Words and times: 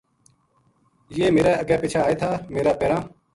یہ 1.17 1.27
میرے 1.35 1.53
اَگے 1.61 1.75
پِچھے 1.81 1.99
آئے 2.05 2.15
تھا 2.21 2.31
میرا 2.53 2.73
پیراں 2.79 3.01